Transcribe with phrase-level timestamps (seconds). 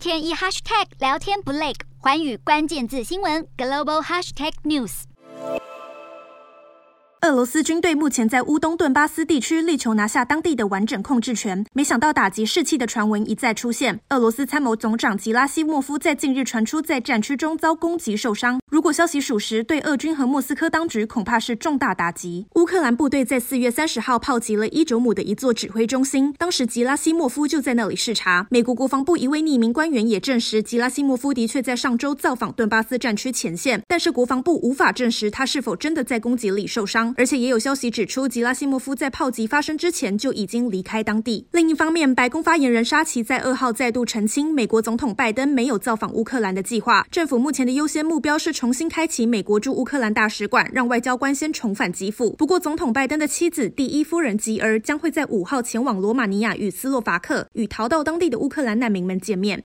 [0.00, 5.02] 天一 hashtag 聊天不累，环宇关键字新闻 global hashtag news。
[7.20, 14.00] 俄罗斯军队目前在乌东顿巴斯地区力求拿下当地的完整控制权，没想到打击士气的传闻一再出现。
[14.08, 22.46] 俄罗斯参谋总长吉拉西莫夫在近日传出在战区中遭攻击受伤，如果消息属实，对俄军和莫斯科当局恐怕是重大打击。
[22.54, 28.46] 乌克兰部队在四月三十号炮击了伊久姆的一座指挥中心，当时吉拉西莫夫就在那里视察。
[28.48, 37.14] 美国国防部一位匿名官员也证实，吉拉西莫夫的确在上周造访顿巴斯战区前线，但是国防部无法证实他是否真的在攻击里受伤。
[37.18, 41.46] 而且也有消息指出，吉拉西莫夫在炮击发生之前就已经离开当地。
[41.52, 47.06] 另一方面，白宫发言人沙奇在二号再度澄清，美国总统拜登没有造访乌克兰的计划。
[47.10, 52.30] 政府目前的优先目标是重新开启美国驻乌克兰大使馆，让外交官先重返基辅。
[52.38, 59.58] 不过，总统拜登的妻子第一夫人吉尔将会在五号前往罗马尼亚与斯洛伐克，与逃到当地的乌克兰难民们见面。